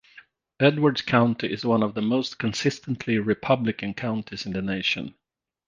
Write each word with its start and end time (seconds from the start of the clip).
Edwards 0.59 1.03
County 1.03 1.53
is 1.53 1.63
one 1.63 1.83
of 1.83 1.93
the 1.93 2.01
most 2.01 2.39
consistently 2.39 3.19
Republican 3.19 3.93
counties 3.93 4.47
in 4.47 4.53
the 4.53 4.61
nation. 4.63 5.13